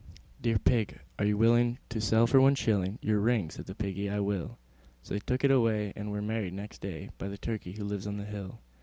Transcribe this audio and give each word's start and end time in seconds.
III. 0.03 0.13
"Dear 0.41 0.57
Pig, 0.57 0.99
are 1.19 1.25
you 1.25 1.37
willing 1.37 1.77
to 1.89 2.01
sell 2.01 2.25
for 2.25 2.41
one 2.41 2.55
shilling 2.55 2.97
Your 3.03 3.19
ring?" 3.19 3.51
Said 3.51 3.67
the 3.67 3.75
Piggy, 3.75 4.09
"I 4.09 4.19
will." 4.19 4.57
So 5.03 5.13
they 5.13 5.19
took 5.19 5.43
it 5.43 5.51
away, 5.51 5.93
and 5.95 6.11
were 6.11 6.23
married 6.23 6.53
next 6.55 6.81
day 6.81 7.11
By 7.19 7.27
the 7.27 7.37
Turkey 7.37 7.73
who 7.73 7.83
lives 7.83 8.07
on 8.07 8.17
the 8.17 8.25
hill. 8.25 8.57